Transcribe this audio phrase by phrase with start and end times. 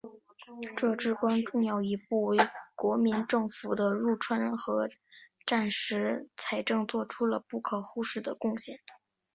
[0.75, 2.37] 这至关重要一步为
[2.73, 4.89] 国民政府的入川和
[5.45, 8.79] 战时财政作出了不可忽视的贡献。